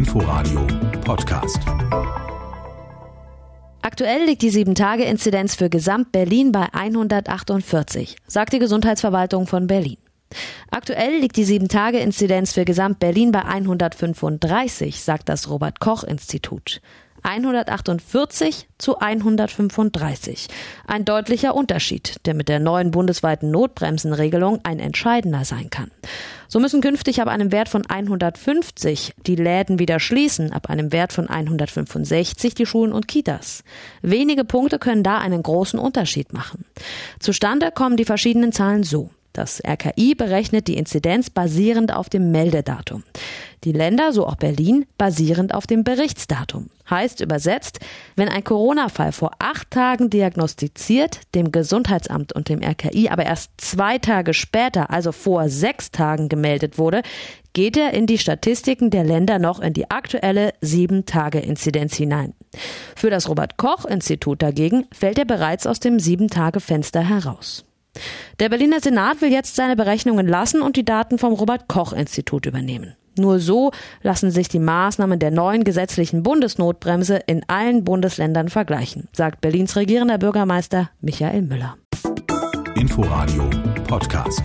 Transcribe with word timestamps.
Inforadio 0.00 0.66
Podcast. 1.04 1.58
Aktuell 3.82 4.24
liegt 4.24 4.40
die 4.40 4.50
7-Tage-Inzidenz 4.50 5.56
für 5.56 5.68
Gesamt-Berlin 5.68 6.52
bei 6.52 6.72
148, 6.72 8.16
sagt 8.26 8.54
die 8.54 8.60
Gesundheitsverwaltung 8.60 9.46
von 9.46 9.66
Berlin. 9.66 9.98
Aktuell 10.70 11.18
liegt 11.18 11.36
die 11.36 11.44
7-Tage-Inzidenz 11.44 12.54
für 12.54 12.64
Gesamt-Berlin 12.64 13.30
bei 13.30 13.44
135, 13.44 15.02
sagt 15.02 15.28
das 15.28 15.50
Robert-Koch-Institut. 15.50 16.80
148 17.22 18.68
zu 18.78 18.98
135. 18.98 20.48
Ein 20.86 21.04
deutlicher 21.04 21.54
Unterschied, 21.54 22.16
der 22.26 22.34
mit 22.34 22.48
der 22.48 22.60
neuen 22.60 22.90
bundesweiten 22.90 23.50
Notbremsenregelung 23.50 24.60
ein 24.62 24.78
entscheidender 24.78 25.44
sein 25.44 25.70
kann. 25.70 25.90
So 26.48 26.58
müssen 26.58 26.80
künftig 26.80 27.22
ab 27.22 27.28
einem 27.28 27.52
Wert 27.52 27.68
von 27.68 27.86
150 27.86 29.14
die 29.26 29.36
Läden 29.36 29.78
wieder 29.78 30.00
schließen, 30.00 30.52
ab 30.52 30.68
einem 30.68 30.92
Wert 30.92 31.12
von 31.12 31.28
165 31.28 32.54
die 32.54 32.66
Schulen 32.66 32.92
und 32.92 33.06
Kitas. 33.06 33.62
Wenige 34.02 34.44
Punkte 34.44 34.78
können 34.78 35.04
da 35.04 35.18
einen 35.18 35.42
großen 35.42 35.78
Unterschied 35.78 36.32
machen. 36.32 36.64
Zustande 37.20 37.70
kommen 37.70 37.96
die 37.96 38.04
verschiedenen 38.04 38.52
Zahlen 38.52 38.82
so. 38.82 39.10
Das 39.32 39.62
RKI 39.64 40.16
berechnet 40.16 40.66
die 40.66 40.76
Inzidenz 40.76 41.30
basierend 41.30 41.94
auf 41.94 42.08
dem 42.08 42.32
Meldedatum. 42.32 43.04
Die 43.64 43.72
Länder, 43.72 44.12
so 44.12 44.26
auch 44.26 44.36
Berlin, 44.36 44.86
basierend 44.96 45.54
auf 45.54 45.66
dem 45.66 45.84
Berichtsdatum. 45.84 46.70
Heißt 46.88 47.20
übersetzt, 47.20 47.78
wenn 48.16 48.30
ein 48.30 48.42
Corona-Fall 48.42 49.12
vor 49.12 49.32
acht 49.38 49.70
Tagen 49.70 50.08
diagnostiziert, 50.08 51.20
dem 51.34 51.52
Gesundheitsamt 51.52 52.32
und 52.32 52.48
dem 52.48 52.62
RKI 52.62 53.10
aber 53.10 53.26
erst 53.26 53.52
zwei 53.58 53.98
Tage 53.98 54.32
später, 54.32 54.90
also 54.90 55.12
vor 55.12 55.50
sechs 55.50 55.90
Tagen 55.90 56.30
gemeldet 56.30 56.78
wurde, 56.78 57.02
geht 57.52 57.76
er 57.76 57.92
in 57.92 58.06
die 58.06 58.18
Statistiken 58.18 58.88
der 58.88 59.04
Länder 59.04 59.38
noch 59.38 59.60
in 59.60 59.74
die 59.74 59.90
aktuelle 59.90 60.54
Sieben-Tage-Inzidenz 60.62 61.94
hinein. 61.94 62.32
Für 62.96 63.10
das 63.10 63.28
Robert-Koch-Institut 63.28 64.40
dagegen 64.40 64.86
fällt 64.90 65.18
er 65.18 65.26
bereits 65.26 65.66
aus 65.66 65.80
dem 65.80 66.00
Sieben-Tage-Fenster 66.00 67.02
heraus. 67.02 67.66
Der 68.38 68.48
Berliner 68.48 68.80
Senat 68.80 69.20
will 69.20 69.32
jetzt 69.32 69.56
seine 69.56 69.76
Berechnungen 69.76 70.26
lassen 70.26 70.62
und 70.62 70.76
die 70.76 70.84
Daten 70.84 71.18
vom 71.18 71.34
Robert 71.34 71.68
Koch 71.68 71.92
Institut 71.92 72.46
übernehmen. 72.46 72.94
Nur 73.18 73.38
so 73.40 73.70
lassen 74.02 74.30
sich 74.30 74.48
die 74.48 74.58
Maßnahmen 74.58 75.18
der 75.18 75.30
neuen 75.30 75.64
gesetzlichen 75.64 76.22
Bundesnotbremse 76.22 77.20
in 77.26 77.42
allen 77.48 77.84
Bundesländern 77.84 78.48
vergleichen, 78.48 79.08
sagt 79.12 79.40
Berlins 79.40 79.76
regierender 79.76 80.18
Bürgermeister 80.18 80.90
Michael 81.00 81.42
Müller. 81.42 81.76
Inforadio 82.76 83.50
Podcast. 83.86 84.42